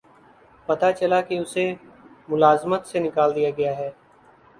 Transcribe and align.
پتہ 0.67 0.89
چلا 0.99 1.19
کہ 1.27 1.35
اسے 1.39 1.65
ملازمت 2.29 2.87
سے 2.87 2.99
نکال 2.99 3.35
دیا 3.35 3.49
گیا 3.57 3.77
ہے 3.77 3.89